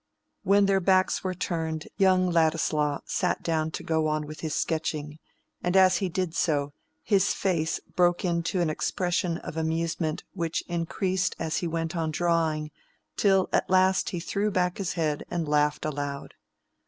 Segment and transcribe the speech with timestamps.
[0.41, 5.19] When their backs were turned, young Ladislaw sat down to go on with his sketching,
[5.61, 11.35] and as he did so his face broke into an expression of amusement which increased
[11.37, 12.71] as he went on drawing,
[13.15, 16.33] till at last he threw back his head and laughed aloud.